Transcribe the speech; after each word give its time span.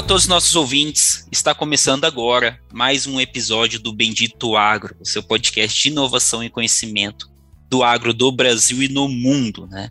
Olá 0.00 0.06
a 0.06 0.08
todos 0.08 0.22
os 0.22 0.28
nossos 0.28 0.56
ouvintes. 0.56 1.28
Está 1.30 1.54
começando 1.54 2.06
agora 2.06 2.58
mais 2.72 3.06
um 3.06 3.20
episódio 3.20 3.78
do 3.78 3.92
Bendito 3.92 4.56
Agro, 4.56 4.96
o 4.98 5.04
seu 5.04 5.22
podcast 5.22 5.78
de 5.78 5.90
inovação 5.90 6.42
e 6.42 6.48
conhecimento 6.48 7.30
do 7.68 7.82
agro 7.82 8.14
do 8.14 8.32
Brasil 8.32 8.82
e 8.82 8.88
no 8.88 9.10
mundo, 9.10 9.66
né? 9.66 9.90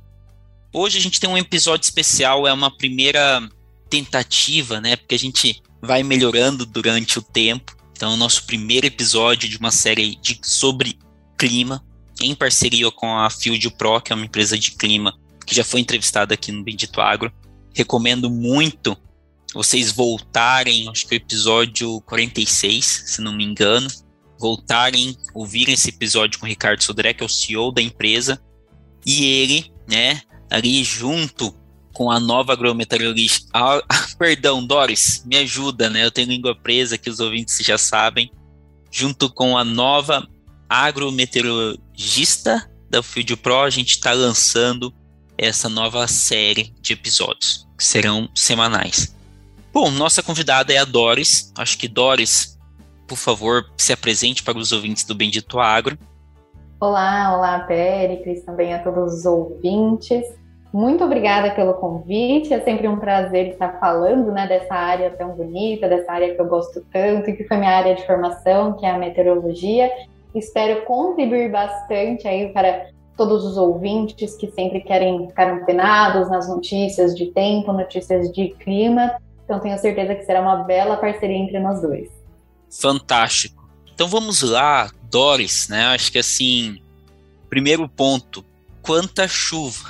Hoje 0.73 0.97
a 0.97 1.01
gente 1.01 1.19
tem 1.19 1.29
um 1.29 1.37
episódio 1.37 1.85
especial, 1.85 2.47
é 2.47 2.51
uma 2.51 2.75
primeira 2.75 3.47
tentativa, 3.87 4.81
né? 4.81 4.95
Porque 4.95 5.13
a 5.13 5.19
gente 5.19 5.61
vai 5.79 6.01
melhorando 6.01 6.65
durante 6.65 7.19
o 7.19 7.21
tempo. 7.21 7.77
Então, 7.91 8.09
é 8.09 8.13
o 8.15 8.17
nosso 8.17 8.47
primeiro 8.47 8.87
episódio 8.87 9.47
de 9.47 9.57
uma 9.57 9.71
série 9.71 10.15
de, 10.15 10.39
sobre 10.41 10.97
clima, 11.37 11.85
em 12.19 12.33
parceria 12.33 12.89
com 12.89 13.15
a 13.15 13.29
Field 13.29 13.69
Pro, 13.77 14.01
que 14.01 14.11
é 14.11 14.15
uma 14.15 14.25
empresa 14.25 14.57
de 14.57 14.71
clima 14.71 15.15
que 15.45 15.53
já 15.53 15.63
foi 15.63 15.81
entrevistada 15.81 16.33
aqui 16.33 16.51
no 16.51 16.63
Bendito 16.63 16.99
Agro. 16.99 17.31
Recomendo 17.75 18.27
muito 18.27 18.97
vocês 19.53 19.91
voltarem, 19.91 20.89
acho 20.89 21.07
que 21.07 21.15
o 21.15 21.17
episódio 21.17 22.01
46, 22.01 23.03
se 23.07 23.21
não 23.21 23.33
me 23.33 23.43
engano, 23.43 23.87
voltarem, 24.39 25.17
ouvirem 25.33 25.73
esse 25.73 25.89
episódio 25.89 26.39
com 26.39 26.45
o 26.45 26.49
Ricardo 26.49 26.83
Sodré, 26.83 27.13
que 27.13 27.23
é 27.23 27.25
o 27.25 27.29
CEO 27.29 27.71
da 27.71 27.81
empresa, 27.81 28.39
e 29.05 29.25
ele, 29.25 29.71
né, 29.87 30.21
ali 30.49 30.83
junto 30.83 31.53
com 31.93 32.09
a 32.09 32.19
nova 32.19 32.53
agrometeorologista. 32.53 33.49
Ah, 33.53 33.81
perdão, 34.17 34.65
Doris, 34.65 35.23
me 35.25 35.37
ajuda, 35.37 35.89
né? 35.89 36.05
Eu 36.05 36.11
tenho 36.11 36.29
língua 36.29 36.55
presa 36.55 36.97
que 36.97 37.09
os 37.09 37.19
ouvintes 37.19 37.57
já 37.59 37.77
sabem. 37.77 38.31
Junto 38.91 39.29
com 39.29 39.57
a 39.57 39.63
nova 39.63 40.27
agrometeorologista 40.69 42.69
da 42.89 43.03
Field 43.03 43.35
Pro, 43.37 43.61
a 43.61 43.69
gente 43.69 43.89
está 43.89 44.13
lançando 44.13 44.93
essa 45.37 45.69
nova 45.69 46.07
série 46.07 46.73
de 46.81 46.93
episódios, 46.93 47.67
que 47.77 47.83
serão 47.83 48.29
semanais. 48.33 49.15
Bom, 49.71 49.91
nossa 49.91 50.23
convidada 50.23 50.73
é 50.73 50.77
a 50.77 50.85
Doris. 50.85 51.53
Acho 51.55 51.77
que 51.77 51.87
Doris, 51.87 52.57
por 53.07 53.17
favor, 53.17 53.65
se 53.77 53.93
apresente 53.93 54.41
para 54.43 54.57
os 54.57 54.71
ouvintes 54.71 55.03
do 55.03 55.13
Bendito 55.13 55.59
Agro. 55.59 55.95
Olá, 56.81 57.37
olá, 57.37 57.59
Péricles, 57.59 58.43
também 58.43 58.73
a 58.73 58.79
todos 58.79 59.13
os 59.13 59.25
ouvintes. 59.25 60.25
Muito 60.73 61.03
obrigada 61.03 61.51
pelo 61.51 61.75
convite. 61.75 62.51
É 62.51 62.61
sempre 62.61 62.87
um 62.87 62.97
prazer 62.97 63.49
estar 63.49 63.79
falando 63.79 64.31
né, 64.31 64.47
dessa 64.47 64.73
área 64.73 65.11
tão 65.11 65.35
bonita, 65.35 65.87
dessa 65.87 66.13
área 66.13 66.33
que 66.33 66.41
eu 66.41 66.47
gosto 66.47 66.83
tanto 66.91 67.29
e 67.29 67.33
que 67.33 67.43
foi 67.43 67.57
minha 67.57 67.71
área 67.71 67.93
de 67.93 68.05
formação, 68.07 68.73
que 68.73 68.87
é 68.87 68.89
a 68.89 68.97
meteorologia. 68.97 69.91
Espero 70.33 70.83
contribuir 70.85 71.51
bastante 71.51 72.27
aí 72.27 72.51
para 72.51 72.87
todos 73.15 73.45
os 73.45 73.55
ouvintes 73.55 74.35
que 74.35 74.49
sempre 74.49 74.81
querem 74.81 75.27
ficar 75.27 75.53
antenados 75.53 76.27
nas 76.27 76.49
notícias 76.49 77.13
de 77.15 77.27
tempo, 77.27 77.71
notícias 77.71 78.31
de 78.31 78.49
clima 78.55 79.15
então 79.49 79.59
tenho 79.59 79.79
certeza 79.79 80.13
que 80.13 80.23
será 80.23 80.41
uma 80.41 80.57
bela 80.57 80.95
parceria 80.95 81.35
entre 81.35 81.59
nós 81.59 81.81
dois. 81.81 82.07
Fantástico. 82.69 83.67
Então 83.91 84.07
vamos 84.07 84.43
lá, 84.43 84.91
Doris, 85.09 85.67
né? 85.67 85.87
Acho 85.87 86.11
que 86.11 86.19
assim, 86.19 86.79
primeiro 87.49 87.89
ponto, 87.89 88.45
quanta 88.83 89.27
chuva. 89.27 89.89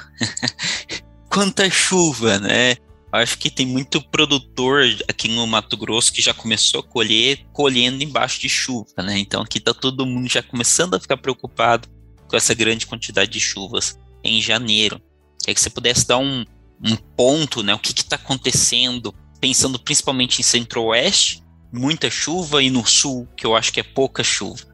quanta 1.29 1.69
chuva, 1.69 2.39
né? 2.39 2.77
Acho 3.11 3.37
que 3.37 3.51
tem 3.51 3.65
muito 3.65 4.01
produtor 4.01 4.85
aqui 5.09 5.27
no 5.27 5.45
Mato 5.45 5.75
Grosso 5.75 6.13
que 6.13 6.21
já 6.21 6.33
começou 6.33 6.79
a 6.79 6.83
colher, 6.83 7.45
colhendo 7.51 8.01
embaixo 8.01 8.39
de 8.39 8.47
chuva, 8.47 9.03
né? 9.03 9.19
Então 9.19 9.41
aqui 9.41 9.59
tá 9.59 9.73
todo 9.73 10.05
mundo 10.05 10.29
já 10.29 10.41
começando 10.41 10.93
a 10.93 10.99
ficar 11.01 11.17
preocupado 11.17 11.89
com 12.29 12.37
essa 12.37 12.53
grande 12.53 12.87
quantidade 12.87 13.29
de 13.29 13.41
chuvas 13.41 13.99
em 14.23 14.41
janeiro. 14.41 15.01
Quer 15.43 15.53
que 15.53 15.59
você 15.59 15.69
pudesse 15.69 16.07
dar 16.07 16.19
um, 16.19 16.45
um 16.81 16.95
ponto, 16.95 17.61
né? 17.61 17.73
O 17.73 17.79
que 17.79 17.91
está 17.91 18.15
acontecendo 18.15 19.13
pensando 19.39 19.79
principalmente 19.79 20.39
em 20.39 20.43
centro-oeste, 20.43 21.43
muita 21.71 22.09
chuva, 22.09 22.61
e 22.61 22.69
no 22.69 22.85
sul, 22.85 23.27
que 23.35 23.45
eu 23.45 23.55
acho 23.55 23.71
que 23.71 23.79
é 23.79 23.83
pouca 23.83 24.23
chuva. 24.23 24.69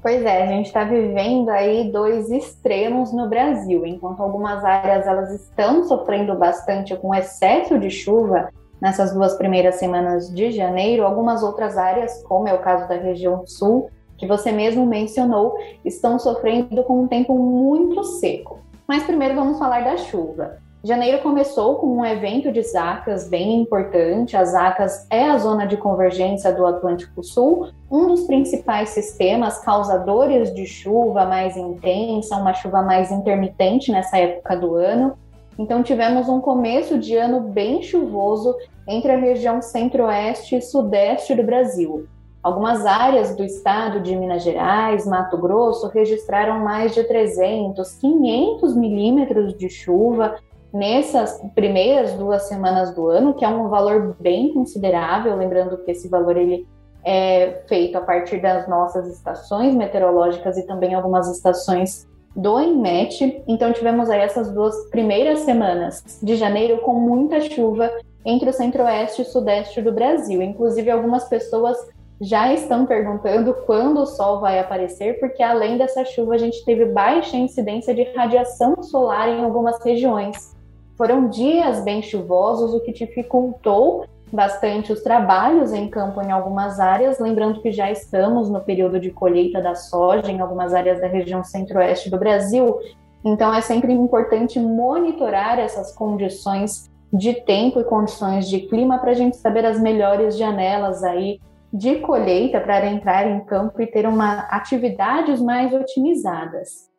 Pois 0.00 0.22
é, 0.24 0.42
a 0.42 0.46
gente 0.46 0.66
está 0.66 0.84
vivendo 0.84 1.48
aí 1.48 1.90
dois 1.90 2.30
extremos 2.30 3.12
no 3.12 3.28
Brasil. 3.28 3.84
Enquanto 3.84 4.22
algumas 4.22 4.64
áreas 4.64 5.06
elas 5.06 5.30
estão 5.32 5.84
sofrendo 5.84 6.34
bastante 6.36 6.96
com 6.96 7.14
excesso 7.14 7.78
de 7.78 7.90
chuva 7.90 8.48
nessas 8.80 9.12
duas 9.12 9.34
primeiras 9.36 9.74
semanas 9.74 10.32
de 10.32 10.52
janeiro, 10.52 11.04
algumas 11.04 11.42
outras 11.42 11.76
áreas, 11.76 12.22
como 12.22 12.46
é 12.46 12.54
o 12.54 12.60
caso 12.60 12.88
da 12.88 12.94
região 12.94 13.44
sul, 13.44 13.90
que 14.16 14.26
você 14.26 14.52
mesmo 14.52 14.86
mencionou, 14.86 15.56
estão 15.84 16.18
sofrendo 16.18 16.84
com 16.84 17.02
um 17.02 17.08
tempo 17.08 17.36
muito 17.36 18.04
seco. 18.04 18.60
Mas 18.86 19.02
primeiro 19.02 19.34
vamos 19.34 19.58
falar 19.58 19.82
da 19.82 19.96
chuva. 19.96 20.58
Janeiro 20.82 21.20
começou 21.22 21.74
com 21.74 21.88
um 21.88 22.06
evento 22.06 22.52
de 22.52 22.62
Zacas 22.62 23.28
bem 23.28 23.60
importante. 23.60 24.36
As 24.36 24.50
Zacas 24.50 25.08
é 25.10 25.28
a 25.28 25.36
zona 25.36 25.66
de 25.66 25.76
convergência 25.76 26.52
do 26.52 26.64
Atlântico 26.64 27.22
Sul, 27.24 27.70
um 27.90 28.06
dos 28.06 28.28
principais 28.28 28.90
sistemas 28.90 29.58
causadores 29.58 30.54
de 30.54 30.66
chuva 30.66 31.24
mais 31.24 31.56
intensa, 31.56 32.36
uma 32.36 32.54
chuva 32.54 32.80
mais 32.80 33.10
intermitente 33.10 33.90
nessa 33.90 34.18
época 34.18 34.56
do 34.56 34.76
ano. 34.76 35.18
Então 35.58 35.82
tivemos 35.82 36.28
um 36.28 36.40
começo 36.40 36.96
de 36.96 37.16
ano 37.16 37.40
bem 37.40 37.82
chuvoso 37.82 38.54
entre 38.86 39.10
a 39.10 39.16
região 39.16 39.60
centro-oeste 39.60 40.54
e 40.54 40.62
sudeste 40.62 41.34
do 41.34 41.42
Brasil. 41.42 42.06
Algumas 42.40 42.86
áreas 42.86 43.34
do 43.34 43.44
estado 43.44 44.00
de 44.00 44.14
Minas 44.14 44.44
Gerais, 44.44 45.04
Mato 45.04 45.36
Grosso, 45.36 45.88
registraram 45.88 46.60
mais 46.60 46.94
de 46.94 47.02
300, 47.02 47.94
500 47.94 48.76
milímetros 48.76 49.54
de 49.54 49.68
chuva, 49.68 50.36
nessas 50.72 51.40
primeiras 51.54 52.14
duas 52.14 52.42
semanas 52.42 52.94
do 52.94 53.08
ano, 53.08 53.34
que 53.34 53.44
é 53.44 53.48
um 53.48 53.68
valor 53.68 54.16
bem 54.20 54.52
considerável, 54.52 55.36
lembrando 55.36 55.78
que 55.78 55.90
esse 55.90 56.08
valor 56.08 56.36
ele 56.36 56.66
é 57.04 57.62
feito 57.66 57.96
a 57.96 58.00
partir 58.00 58.40
das 58.40 58.68
nossas 58.68 59.08
estações 59.08 59.74
meteorológicas 59.74 60.58
e 60.58 60.66
também 60.66 60.94
algumas 60.94 61.28
estações 61.28 62.06
do 62.36 62.60
INMET. 62.60 63.42
Então 63.48 63.72
tivemos 63.72 64.10
aí 64.10 64.20
essas 64.20 64.50
duas 64.50 64.74
primeiras 64.90 65.40
semanas 65.40 66.20
de 66.22 66.36
janeiro 66.36 66.78
com 66.78 66.94
muita 66.94 67.40
chuva 67.40 67.90
entre 68.24 68.50
o 68.50 68.52
centro-oeste 68.52 69.22
e 69.22 69.24
sudeste 69.24 69.80
do 69.80 69.92
Brasil. 69.92 70.42
Inclusive 70.42 70.90
algumas 70.90 71.24
pessoas 71.28 71.78
já 72.20 72.52
estão 72.52 72.84
perguntando 72.84 73.54
quando 73.64 74.00
o 74.00 74.06
sol 74.06 74.40
vai 74.40 74.58
aparecer, 74.58 75.18
porque 75.20 75.42
além 75.42 75.78
dessa 75.78 76.04
chuva 76.04 76.34
a 76.34 76.38
gente 76.38 76.64
teve 76.64 76.86
baixa 76.86 77.36
incidência 77.36 77.94
de 77.94 78.02
radiação 78.12 78.82
solar 78.82 79.28
em 79.28 79.44
algumas 79.44 79.82
regiões. 79.82 80.57
Foram 80.98 81.28
dias 81.28 81.84
bem 81.84 82.02
chuvosos, 82.02 82.74
o 82.74 82.80
que 82.80 82.92
dificultou 82.92 84.04
bastante 84.32 84.92
os 84.92 85.00
trabalhos 85.00 85.72
em 85.72 85.88
campo 85.88 86.20
em 86.20 86.32
algumas 86.32 86.80
áreas, 86.80 87.20
lembrando 87.20 87.62
que 87.62 87.70
já 87.70 87.88
estamos 87.88 88.50
no 88.50 88.60
período 88.60 88.98
de 88.98 89.12
colheita 89.12 89.62
da 89.62 89.76
soja 89.76 90.30
em 90.30 90.40
algumas 90.40 90.74
áreas 90.74 91.00
da 91.00 91.06
região 91.06 91.44
centro-oeste 91.44 92.10
do 92.10 92.18
Brasil. 92.18 92.76
Então 93.24 93.54
é 93.54 93.60
sempre 93.60 93.92
importante 93.92 94.58
monitorar 94.58 95.60
essas 95.60 95.94
condições 95.94 96.90
de 97.12 97.32
tempo 97.32 97.78
e 97.78 97.84
condições 97.84 98.48
de 98.48 98.60
clima 98.62 98.98
para 98.98 99.12
a 99.12 99.14
gente 99.14 99.36
saber 99.36 99.64
as 99.64 99.80
melhores 99.80 100.36
janelas 100.36 101.04
aí 101.04 101.40
de 101.72 102.00
colheita 102.00 102.60
para 102.60 102.86
entrar 102.86 103.24
em 103.24 103.38
campo 103.44 103.80
e 103.80 103.86
ter 103.86 104.04
uma 104.04 104.40
atividades 104.50 105.40
mais 105.40 105.72
otimizadas. 105.72 106.90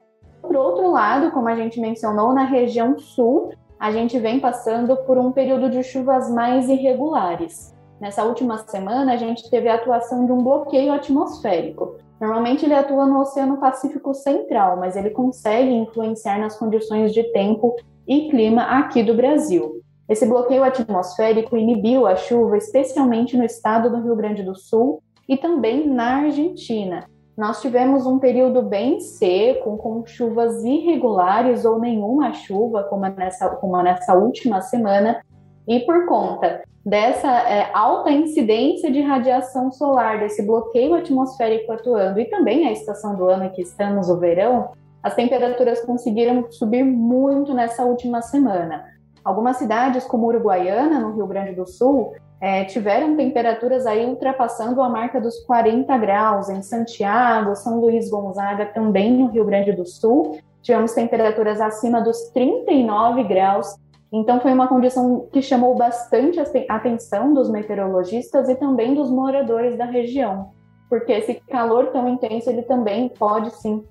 Por 0.42 0.56
outro 0.56 0.90
lado, 0.90 1.32
como 1.32 1.50
a 1.50 1.56
gente 1.56 1.82
mencionou, 1.82 2.34
na 2.34 2.46
região 2.46 2.98
sul, 2.98 3.52
a 3.80 3.92
gente 3.92 4.20
vem 4.20 4.40
passando 4.40 4.98
por 4.98 5.18
um 5.18 5.32
período 5.32 5.70
de 5.70 5.82
chuvas 5.84 6.30
mais 6.30 6.68
irregulares. 6.68 7.74
Nessa 8.00 8.26
última 8.26 8.58
semana, 8.58 9.14
a 9.14 9.18
gente 9.18 9.50
teve 9.50 9.70
a 9.70 9.76
atuação 9.76 10.26
de 10.26 10.32
um 10.32 10.44
bloqueio 10.44 10.92
atmosférico. 10.92 11.96
Normalmente 12.20 12.66
ele 12.66 12.74
atua 12.74 13.06
no 13.06 13.22
Oceano 13.22 13.58
Pacífico 13.58 14.14
Central, 14.14 14.78
mas 14.78 14.98
ele 14.98 15.12
consegue 15.12 15.74
influenciar 15.74 16.38
nas 16.40 16.58
condições 16.58 17.14
de 17.14 17.24
tempo 17.32 17.76
e 18.06 18.30
clima 18.30 18.64
aqui 18.64 19.02
do 19.02 19.14
Brasil. 19.14 19.82
Esse 20.10 20.26
bloqueio 20.26 20.64
atmosférico 20.64 21.56
inibiu 21.56 22.06
a 22.06 22.16
chuva, 22.16 22.58
especialmente 22.58 23.38
no 23.38 23.46
estado 23.46 23.90
do 23.90 24.02
Rio 24.02 24.16
Grande 24.16 24.44
do 24.44 24.56
Sul 24.56 25.02
e 25.28 25.38
também 25.38 25.88
na 25.88 26.18
Argentina, 26.18 27.08
nós 27.40 27.62
tivemos 27.62 28.06
um 28.06 28.20
período 28.20 28.62
bem 28.62 29.00
seco, 29.00 29.78
com 29.78 30.06
chuvas 30.06 30.62
irregulares 30.66 31.64
ou 31.64 31.80
nenhuma 31.80 32.34
chuva, 32.34 32.84
como 32.84 33.08
nessa, 33.08 33.48
como 33.52 33.82
nessa 33.82 34.14
última 34.14 34.60
semana. 34.60 35.24
E 35.66 35.80
por 35.80 36.06
conta 36.06 36.62
dessa 36.86 37.32
é, 37.48 37.72
alta 37.74 38.12
incidência 38.12 38.92
de 38.92 39.00
radiação 39.00 39.72
solar, 39.72 40.20
desse 40.20 40.46
bloqueio 40.46 40.96
atmosférico 40.96 41.72
atuando, 41.72 42.20
e 42.20 42.26
também 42.26 42.68
a 42.68 42.74
estação 42.74 43.16
do 43.16 43.30
ano 43.30 43.50
que 43.52 43.62
estamos, 43.62 44.10
o 44.10 44.18
verão, 44.18 44.72
as 45.02 45.16
temperaturas 45.16 45.80
conseguiram 45.86 46.52
subir 46.52 46.84
muito 46.84 47.54
nessa 47.54 47.86
última 47.86 48.22
semana. 48.22 48.84
Algumas 49.24 49.56
cidades, 49.56 50.04
como 50.04 50.28
Uruguaiana, 50.28 51.00
no 51.00 51.14
Rio 51.14 51.26
Grande 51.26 51.56
do 51.56 51.66
Sul, 51.66 52.16
é, 52.42 52.64
tiveram 52.64 53.16
temperaturas 53.16 53.86
aí 53.86 54.06
ultrapassando 54.06 54.82
a 54.82 54.90
marca 54.90 55.20
dos 55.20 55.40
40 55.42 55.98
graus. 55.98 56.50
Em 56.50 56.62
Santiago, 56.62 57.56
São 57.56 57.80
Luís 57.80 58.10
Gonzaga, 58.10 58.66
também 58.68 59.12
no 59.12 59.28
Rio 59.28 59.46
Grande 59.46 59.74
do 59.74 59.86
Sul, 59.86 60.40
tivemos 60.62 60.94
temperaturas 60.94 61.60
acima 61.60 62.02
dos 62.02 62.30
39 62.30 63.24
graus. 63.24 63.76
Então, 64.12 64.40
foi 64.40 64.54
uma 64.54 64.68
condição 64.68 65.28
que 65.32 65.42
chamou 65.42 65.76
bastante 65.76 66.40
a 66.40 66.76
atenção 66.76 67.34
dos 67.34 67.50
meteorologistas 67.50 68.50
e 68.50 68.56
também 68.56 68.96
dos 68.96 69.12
moradores 69.12 69.78
da 69.78 69.86
região, 69.86 70.50
porque 70.90 71.12
esse 71.12 71.36
calor 71.48 71.88
tão 71.88 72.08
intenso 72.08 72.50
ele 72.50 72.64
também 72.64 73.10
pode 73.10 73.52
sim 73.58 73.84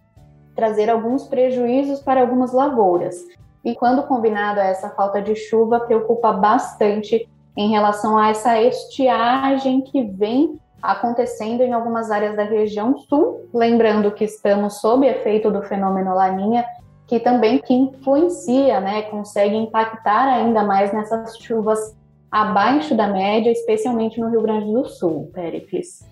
trazer 0.57 0.91
alguns 0.91 1.29
prejuízos 1.29 2.01
para 2.01 2.21
algumas 2.21 2.53
lavouras. 2.53 3.17
E 3.65 3.77
quando 3.77 4.03
combinado 4.09 4.59
a 4.59 4.65
essa 4.65 4.91
falta 4.91 5.23
de 5.23 5.37
chuva, 5.37 5.79
preocupa 5.81 6.33
bastante 6.33 7.29
em 7.59 7.69
relação 7.71 8.17
a 8.17 8.29
essa 8.29 8.63
estiagem 8.63 9.81
que 9.81 10.05
vem 10.05 10.61
acontecendo 10.81 11.61
em 11.61 11.73
algumas 11.73 12.09
áreas 12.09 12.37
da 12.37 12.45
região 12.45 12.97
sul, 12.97 13.51
lembrando 13.53 14.13
que 14.13 14.23
estamos 14.23 14.81
sob 14.81 15.05
efeito 15.05 15.51
do 15.51 15.61
fenômeno 15.63 16.15
Laninha, 16.15 16.65
que 17.09 17.19
também 17.19 17.59
que 17.59 17.75
influencia, 17.75 18.81
né, 18.81 19.03
consegue 19.03 19.57
impactar 19.57 20.29
ainda 20.29 20.63
mais 20.63 20.93
nessas 20.93 21.37
chuvas 21.39 21.97
abaixo 22.31 22.95
da 22.95 23.09
média, 23.09 23.51
especialmente 23.51 24.21
no 24.21 24.31
Rio 24.31 24.43
Grande 24.43 24.73
do 24.73 24.89
Sul, 24.89 25.29
Péricles. 25.35 26.07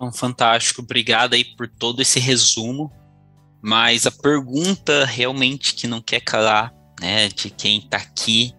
Um 0.00 0.12
fantástico, 0.12 0.80
obrigado 0.80 1.34
aí 1.34 1.44
por 1.44 1.66
todo 1.66 2.00
esse 2.00 2.20
resumo. 2.20 2.92
Mas 3.60 4.06
a 4.06 4.12
pergunta 4.12 5.04
realmente 5.04 5.74
que 5.74 5.88
não 5.88 6.00
quer 6.00 6.20
calar, 6.20 6.72
né, 7.00 7.26
de 7.26 7.50
quem 7.50 7.78
está 7.78 7.96
aqui, 7.96 8.54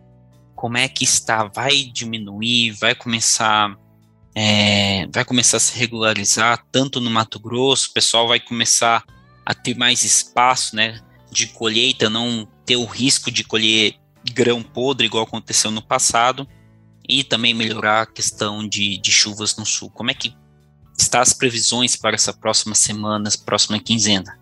como 0.59 0.77
é 0.77 0.89
que 0.89 1.05
está? 1.05 1.45
Vai 1.45 1.85
diminuir? 1.85 2.71
Vai 2.71 2.93
começar 2.93 3.77
é, 4.35 5.07
vai 5.07 5.23
começar 5.23 5.55
a 5.55 5.59
se 5.59 5.77
regularizar 5.77 6.65
tanto 6.69 6.99
no 6.99 7.09
Mato 7.09 7.39
Grosso, 7.39 7.89
o 7.89 7.93
pessoal 7.93 8.27
vai 8.27 8.41
começar 8.41 9.03
a 9.45 9.53
ter 9.53 9.75
mais 9.75 10.03
espaço, 10.03 10.75
né, 10.75 10.99
de 11.31 11.47
colheita, 11.47 12.09
não 12.09 12.45
ter 12.65 12.75
o 12.75 12.85
risco 12.85 13.31
de 13.31 13.43
colher 13.43 13.95
grão 14.33 14.61
podre 14.61 15.07
igual 15.07 15.23
aconteceu 15.23 15.71
no 15.71 15.81
passado 15.81 16.45
e 17.07 17.23
também 17.23 17.53
melhorar 17.53 18.01
a 18.01 18.05
questão 18.05 18.67
de, 18.67 18.97
de 18.97 19.11
chuvas 19.13 19.55
no 19.55 19.65
sul. 19.65 19.89
Como 19.89 20.11
é 20.11 20.13
que 20.13 20.35
está 20.97 21.21
as 21.21 21.31
previsões 21.31 21.95
para 21.95 22.15
essa 22.15 22.33
próxima 22.33 22.75
semana, 22.75 23.29
próxima 23.45 23.79
quinzena? 23.79 24.38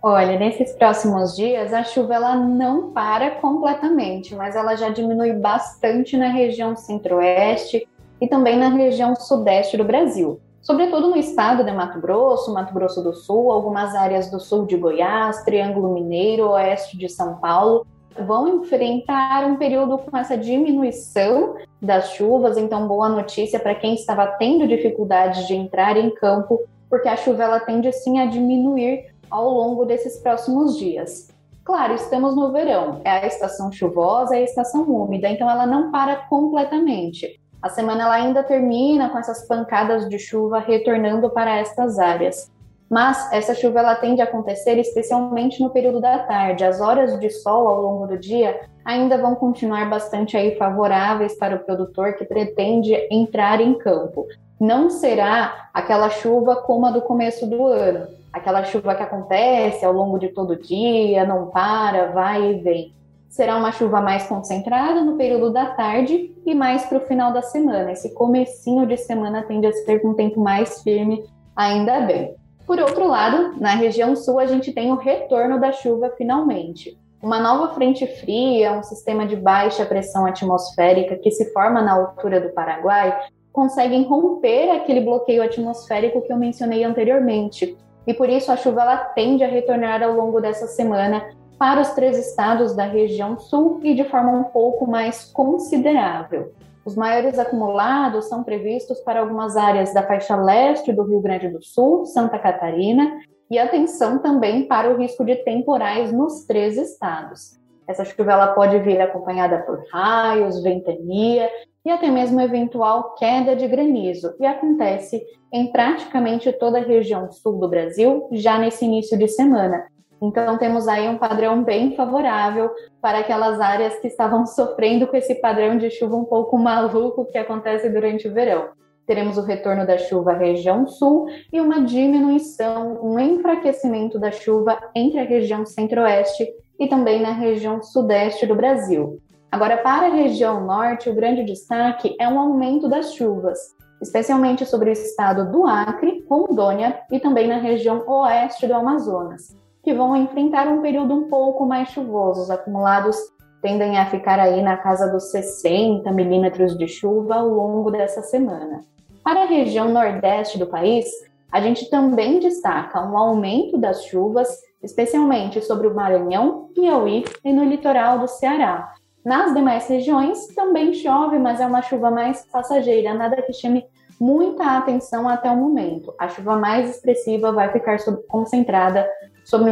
Olha, 0.00 0.38
nesses 0.38 0.72
próximos 0.74 1.34
dias 1.34 1.72
a 1.72 1.82
chuva 1.82 2.14
ela 2.14 2.36
não 2.36 2.92
para 2.92 3.32
completamente, 3.32 4.32
mas 4.34 4.54
ela 4.54 4.76
já 4.76 4.90
diminui 4.90 5.32
bastante 5.32 6.16
na 6.16 6.28
região 6.28 6.76
centro-oeste 6.76 7.88
e 8.20 8.28
também 8.28 8.56
na 8.56 8.68
região 8.68 9.16
sudeste 9.16 9.76
do 9.76 9.82
Brasil. 9.84 10.40
Sobretudo 10.62 11.08
no 11.08 11.16
estado 11.16 11.64
de 11.64 11.72
Mato 11.72 12.00
Grosso, 12.00 12.54
Mato 12.54 12.72
Grosso 12.72 13.02
do 13.02 13.12
Sul, 13.12 13.50
algumas 13.50 13.94
áreas 13.96 14.30
do 14.30 14.38
sul 14.38 14.66
de 14.66 14.76
Goiás, 14.76 15.42
Triângulo 15.42 15.92
Mineiro, 15.94 16.50
oeste 16.50 16.96
de 16.96 17.08
São 17.08 17.36
Paulo, 17.36 17.84
vão 18.24 18.46
enfrentar 18.48 19.44
um 19.46 19.56
período 19.56 19.98
com 19.98 20.16
essa 20.16 20.36
diminuição 20.36 21.56
das 21.80 22.10
chuvas. 22.12 22.56
Então, 22.56 22.86
boa 22.86 23.08
notícia 23.08 23.58
para 23.58 23.74
quem 23.74 23.94
estava 23.94 24.26
tendo 24.26 24.68
dificuldades 24.68 25.46
de 25.46 25.54
entrar 25.54 25.96
em 25.96 26.10
campo, 26.10 26.60
porque 26.90 27.08
a 27.08 27.16
chuva 27.16 27.44
ela 27.44 27.60
tende 27.60 27.92
sim 27.92 28.20
a 28.20 28.26
diminuir 28.26 29.06
ao 29.30 29.48
longo 29.50 29.84
desses 29.84 30.18
próximos 30.18 30.76
dias. 30.78 31.28
Claro, 31.64 31.94
estamos 31.94 32.34
no 32.34 32.50
verão, 32.50 33.00
é 33.04 33.10
a 33.10 33.26
estação 33.26 33.70
chuvosa, 33.70 34.34
é 34.34 34.40
a 34.40 34.44
estação 34.44 34.82
úmida, 34.90 35.28
então 35.28 35.50
ela 35.50 35.66
não 35.66 35.90
para 35.90 36.16
completamente. 36.16 37.38
A 37.60 37.68
semana 37.68 38.04
ela 38.04 38.14
ainda 38.14 38.42
termina 38.42 39.10
com 39.10 39.18
essas 39.18 39.46
pancadas 39.46 40.08
de 40.08 40.18
chuva 40.18 40.60
retornando 40.60 41.28
para 41.28 41.58
estas 41.58 41.98
áreas. 41.98 42.50
Mas 42.88 43.30
essa 43.32 43.54
chuva 43.54 43.80
ela 43.80 43.94
tende 43.96 44.22
a 44.22 44.24
acontecer 44.24 44.78
especialmente 44.78 45.60
no 45.60 45.68
período 45.68 46.00
da 46.00 46.20
tarde. 46.20 46.64
As 46.64 46.80
horas 46.80 47.18
de 47.20 47.28
sol 47.28 47.68
ao 47.68 47.82
longo 47.82 48.06
do 48.06 48.16
dia 48.16 48.58
ainda 48.84 49.18
vão 49.18 49.34
continuar 49.34 49.90
bastante 49.90 50.36
aí 50.36 50.56
favoráveis 50.56 51.36
para 51.36 51.56
o 51.56 51.58
produtor 51.58 52.14
que 52.14 52.24
pretende 52.24 52.94
entrar 53.10 53.60
em 53.60 53.74
campo. 53.74 54.26
Não 54.60 54.90
será 54.90 55.68
aquela 55.72 56.10
chuva 56.10 56.56
como 56.56 56.86
a 56.86 56.90
do 56.90 57.02
começo 57.02 57.46
do 57.46 57.66
ano, 57.66 58.08
aquela 58.32 58.64
chuva 58.64 58.94
que 58.94 59.02
acontece 59.02 59.84
ao 59.84 59.92
longo 59.92 60.18
de 60.18 60.28
todo 60.28 60.54
o 60.54 60.60
dia, 60.60 61.24
não 61.24 61.46
para, 61.46 62.10
vai 62.10 62.50
e 62.50 62.54
vem. 62.60 62.92
Será 63.28 63.56
uma 63.56 63.70
chuva 63.70 64.00
mais 64.00 64.26
concentrada 64.26 65.02
no 65.02 65.16
período 65.16 65.52
da 65.52 65.66
tarde 65.66 66.34
e 66.44 66.54
mais 66.54 66.86
para 66.86 66.98
o 66.98 67.06
final 67.06 67.32
da 67.32 67.42
semana. 67.42 67.92
Esse 67.92 68.12
comecinho 68.14 68.86
de 68.86 68.96
semana 68.96 69.42
tende 69.42 69.66
a 69.66 69.72
ser 69.72 70.00
com 70.00 70.08
um 70.08 70.14
tempo 70.14 70.40
mais 70.40 70.82
firme, 70.82 71.24
ainda 71.54 72.00
bem. 72.00 72.34
Por 72.66 72.80
outro 72.80 73.06
lado, 73.06 73.60
na 73.60 73.74
região 73.74 74.16
sul 74.16 74.38
a 74.38 74.46
gente 74.46 74.72
tem 74.72 74.90
o 74.90 74.96
retorno 74.96 75.60
da 75.60 75.72
chuva 75.72 76.12
finalmente. 76.16 76.98
Uma 77.22 77.40
nova 77.40 77.74
frente 77.74 78.06
fria, 78.06 78.72
um 78.72 78.82
sistema 78.82 79.26
de 79.26 79.36
baixa 79.36 79.84
pressão 79.84 80.26
atmosférica 80.26 81.16
que 81.16 81.30
se 81.30 81.52
forma 81.52 81.82
na 81.82 81.92
altura 81.92 82.40
do 82.40 82.50
Paraguai, 82.50 83.18
conseguem 83.52 84.04
romper 84.04 84.70
aquele 84.70 85.00
bloqueio 85.00 85.42
atmosférico 85.42 86.22
que 86.22 86.32
eu 86.32 86.36
mencionei 86.36 86.84
anteriormente 86.84 87.76
e 88.06 88.14
por 88.14 88.28
isso 88.28 88.50
a 88.50 88.56
chuva 88.56 88.82
ela 88.82 88.96
tende 88.96 89.44
a 89.44 89.48
retornar 89.48 90.02
ao 90.02 90.12
longo 90.12 90.40
dessa 90.40 90.66
semana 90.66 91.28
para 91.58 91.80
os 91.80 91.90
três 91.90 92.16
estados 92.16 92.74
da 92.74 92.84
região 92.84 93.38
sul 93.38 93.80
e 93.82 93.94
de 93.94 94.04
forma 94.04 94.30
um 94.30 94.44
pouco 94.44 94.86
mais 94.86 95.24
considerável. 95.24 96.52
Os 96.84 96.96
maiores 96.96 97.38
acumulados 97.38 98.28
são 98.28 98.42
previstos 98.42 99.00
para 99.00 99.20
algumas 99.20 99.56
áreas 99.56 99.92
da 99.92 100.02
faixa 100.02 100.36
leste 100.36 100.90
do 100.90 101.02
Rio 101.02 101.20
Grande 101.20 101.48
do 101.48 101.62
Sul, 101.62 102.06
Santa 102.06 102.38
Catarina, 102.38 103.20
e 103.50 103.58
atenção 103.58 104.18
também 104.20 104.66
para 104.66 104.90
o 104.90 104.96
risco 104.96 105.24
de 105.24 105.36
temporais 105.36 106.12
nos 106.12 106.46
três 106.46 106.78
estados. 106.78 107.58
Essa 107.86 108.04
chuva 108.04 108.32
ela 108.32 108.48
pode 108.48 108.78
vir 108.78 109.00
acompanhada 109.00 109.58
por 109.58 109.82
raios, 109.90 110.62
ventania 110.62 111.50
e 111.88 111.90
até 111.90 112.10
mesmo 112.10 112.38
eventual 112.38 113.14
queda 113.14 113.56
de 113.56 113.66
granizo, 113.66 114.34
e 114.38 114.44
acontece 114.44 115.24
em 115.50 115.72
praticamente 115.72 116.52
toda 116.52 116.76
a 116.76 116.82
região 116.82 117.30
sul 117.30 117.58
do 117.58 117.66
Brasil 117.66 118.28
já 118.30 118.58
nesse 118.58 118.84
início 118.84 119.16
de 119.16 119.26
semana. 119.26 119.86
Então 120.20 120.58
temos 120.58 120.86
aí 120.86 121.08
um 121.08 121.16
padrão 121.16 121.64
bem 121.64 121.96
favorável 121.96 122.70
para 123.00 123.20
aquelas 123.20 123.58
áreas 123.58 123.98
que 124.00 124.06
estavam 124.06 124.44
sofrendo 124.44 125.06
com 125.06 125.16
esse 125.16 125.36
padrão 125.36 125.78
de 125.78 125.88
chuva 125.90 126.14
um 126.14 126.26
pouco 126.26 126.58
maluco 126.58 127.24
que 127.24 127.38
acontece 127.38 127.88
durante 127.88 128.28
o 128.28 128.34
verão. 128.34 128.68
Teremos 129.06 129.38
o 129.38 129.42
retorno 129.42 129.86
da 129.86 129.96
chuva 129.96 130.32
à 130.32 130.36
região 130.36 130.86
sul 130.86 131.26
e 131.50 131.58
uma 131.58 131.80
diminuição, 131.80 133.00
um 133.02 133.18
enfraquecimento 133.18 134.18
da 134.18 134.30
chuva 134.30 134.78
entre 134.94 135.20
a 135.20 135.24
região 135.24 135.64
centro-oeste 135.64 136.46
e 136.78 136.86
também 136.86 137.22
na 137.22 137.32
região 137.32 137.82
sudeste 137.82 138.44
do 138.44 138.54
Brasil. 138.54 139.18
Agora, 139.50 139.78
para 139.78 140.06
a 140.06 140.10
região 140.10 140.64
norte, 140.64 141.08
o 141.08 141.14
grande 141.14 141.42
destaque 141.42 142.14
é 142.20 142.28
um 142.28 142.38
aumento 142.38 142.86
das 142.86 143.14
chuvas, 143.14 143.58
especialmente 144.00 144.66
sobre 144.66 144.90
o 144.90 144.92
estado 144.92 145.50
do 145.50 145.66
Acre, 145.66 146.24
Rondônia 146.28 147.00
e 147.10 147.18
também 147.18 147.48
na 147.48 147.56
região 147.56 148.04
oeste 148.06 148.66
do 148.66 148.74
Amazonas, 148.74 149.56
que 149.82 149.94
vão 149.94 150.14
enfrentar 150.14 150.68
um 150.68 150.82
período 150.82 151.14
um 151.14 151.28
pouco 151.28 151.64
mais 151.64 151.88
chuvoso. 151.88 152.42
Os 152.42 152.50
acumulados 152.50 153.16
tendem 153.62 153.98
a 153.98 154.06
ficar 154.06 154.38
aí 154.38 154.62
na 154.62 154.76
casa 154.76 155.10
dos 155.10 155.30
60 155.30 156.12
milímetros 156.12 156.76
de 156.76 156.86
chuva 156.86 157.36
ao 157.36 157.48
longo 157.48 157.90
dessa 157.90 158.22
semana. 158.22 158.80
Para 159.24 159.42
a 159.42 159.46
região 159.46 159.88
nordeste 159.88 160.58
do 160.58 160.66
país, 160.66 161.06
a 161.50 161.60
gente 161.60 161.88
também 161.88 162.38
destaca 162.38 163.00
um 163.00 163.16
aumento 163.16 163.78
das 163.78 164.04
chuvas, 164.04 164.48
especialmente 164.82 165.62
sobre 165.62 165.86
o 165.86 165.94
Maranhão, 165.94 166.68
Piauí 166.74 167.24
e 167.42 167.52
no 167.52 167.64
litoral 167.64 168.18
do 168.18 168.28
Ceará, 168.28 168.92
nas 169.24 169.52
demais 169.54 169.86
regiões 169.88 170.46
também 170.48 170.94
chove, 170.94 171.38
mas 171.38 171.60
é 171.60 171.66
uma 171.66 171.82
chuva 171.82 172.10
mais 172.10 172.46
passageira, 172.46 173.14
nada 173.14 173.42
que 173.42 173.52
chame 173.52 173.84
muita 174.20 174.76
atenção 174.76 175.28
até 175.28 175.50
o 175.50 175.56
momento. 175.56 176.14
A 176.18 176.28
chuva 176.28 176.56
mais 176.56 176.90
expressiva 176.90 177.52
vai 177.52 177.70
ficar 177.72 177.98
concentrada 178.28 179.08
sobre 179.44 179.70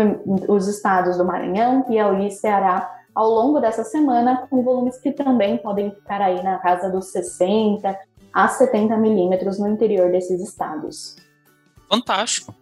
os 0.49 0.69
estados 0.69 1.19
do 1.19 1.25
Maranhão, 1.25 1.83
Piauí 1.83 2.29
e 2.29 2.31
Ceará 2.31 2.93
ao 3.15 3.31
longo 3.31 3.61
dessa 3.61 3.83
semana, 3.83 4.47
com 4.51 4.63
volumes 4.63 4.99
que 4.99 5.11
também 5.11 5.57
podem 5.57 5.91
ficar 5.91 6.21
aí 6.21 6.43
na 6.43 6.59
casa 6.59 6.91
dos 6.91 7.07
60 7.07 7.99
a 8.33 8.49
70 8.49 8.95
milímetros 8.99 9.59
no 9.59 9.69
interior 9.69 10.11
desses 10.11 10.43
estados. 10.43 11.17
Fantástico! 11.89 12.55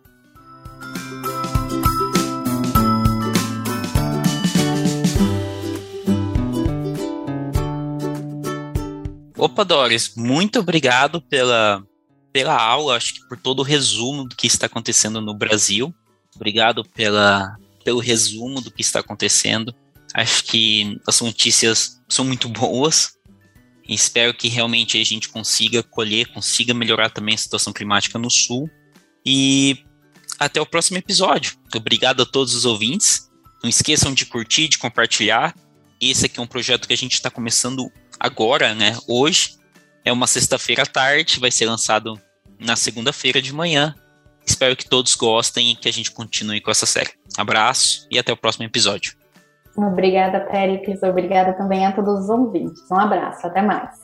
Opa, 9.36 9.64
Doris, 9.64 10.14
muito 10.16 10.60
obrigado 10.60 11.20
pela, 11.20 11.84
pela 12.32 12.56
aula, 12.56 12.96
acho 12.96 13.14
que 13.14 13.28
por 13.28 13.36
todo 13.36 13.60
o 13.60 13.64
resumo 13.64 14.28
do 14.28 14.36
que 14.36 14.46
está 14.46 14.66
acontecendo 14.66 15.20
no 15.20 15.34
Brasil. 15.34 15.92
Obrigado 16.36 16.84
pela, 16.84 17.56
pelo 17.84 18.00
resumo 18.00 18.60
do 18.60 18.70
que 18.70 18.80
está 18.80 19.00
acontecendo. 19.00 19.74
Acho 20.14 20.44
que 20.44 21.00
as 21.06 21.20
notícias 21.20 22.00
são 22.08 22.24
muito 22.24 22.48
boas. 22.48 23.14
Espero 23.88 24.32
que 24.32 24.48
realmente 24.48 24.98
a 24.98 25.04
gente 25.04 25.28
consiga 25.28 25.82
colher, 25.82 26.32
consiga 26.32 26.72
melhorar 26.72 27.10
também 27.10 27.34
a 27.34 27.38
situação 27.38 27.72
climática 27.72 28.18
no 28.18 28.30
Sul. 28.30 28.70
E 29.26 29.84
até 30.38 30.60
o 30.60 30.66
próximo 30.66 30.98
episódio. 30.98 31.56
Obrigado 31.74 32.22
a 32.22 32.26
todos 32.26 32.54
os 32.54 32.64
ouvintes. 32.64 33.28
Não 33.62 33.68
esqueçam 33.68 34.14
de 34.14 34.26
curtir, 34.26 34.68
de 34.68 34.78
compartilhar. 34.78 35.54
Esse 36.00 36.26
aqui 36.26 36.38
é 36.38 36.42
um 36.42 36.46
projeto 36.46 36.86
que 36.86 36.94
a 36.94 36.96
gente 36.96 37.14
está 37.14 37.30
começando 37.30 37.90
agora, 38.18 38.74
né? 38.74 38.96
Hoje. 39.08 39.62
É 40.06 40.12
uma 40.12 40.26
sexta-feira 40.26 40.82
à 40.82 40.86
tarde, 40.86 41.40
vai 41.40 41.50
ser 41.50 41.64
lançado 41.64 42.20
na 42.60 42.76
segunda-feira 42.76 43.40
de 43.40 43.54
manhã. 43.54 43.94
Espero 44.46 44.76
que 44.76 44.86
todos 44.86 45.14
gostem 45.14 45.72
e 45.72 45.76
que 45.76 45.88
a 45.88 45.92
gente 45.92 46.10
continue 46.10 46.60
com 46.60 46.70
essa 46.70 46.84
série. 46.84 47.12
Abraço 47.38 48.06
e 48.10 48.18
até 48.18 48.30
o 48.30 48.36
próximo 48.36 48.66
episódio. 48.66 49.14
Obrigada, 49.74 50.40
Péricles. 50.40 51.02
Obrigada 51.02 51.54
também 51.54 51.86
a 51.86 51.92
todos 51.92 52.24
os 52.24 52.28
ouvintes. 52.28 52.82
Um 52.90 52.98
abraço. 52.98 53.46
Até 53.46 53.62
mais. 53.62 54.03